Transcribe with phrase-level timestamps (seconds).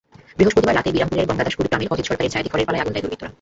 [0.37, 3.29] বৃহস্পতিবার রাতে বিরামপুরের গঙ্গাদাসপুর গ্রামের অজিত সরকারের ছয়টি খড়ের পালায় আগুন দেয় দুর্বৃত্তরা।